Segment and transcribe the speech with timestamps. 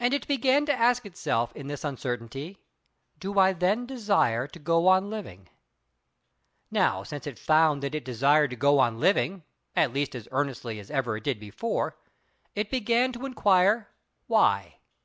[0.00, 2.58] And it began to ask itself in this uncertainty:
[3.20, 5.48] Do I then desire to go on living?
[6.72, 9.44] Now, since it found that it desired to go on living
[9.76, 11.96] at least as earnestly as ever it did before,
[12.56, 13.90] it began to inquire
[14.26, 14.80] why.